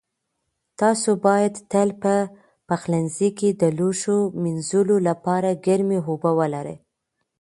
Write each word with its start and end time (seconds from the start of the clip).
تاسو 0.79 1.09
باید 1.25 1.53
تل 1.71 1.89
په 2.03 2.15
پخلنځي 2.69 3.29
کې 3.39 3.49
د 3.61 3.63
لوښو 3.77 4.17
مینځلو 4.43 4.97
لپاره 5.07 5.59
ګرمې 5.65 5.99
اوبه 6.09 6.31
ولرئ. 6.39 6.77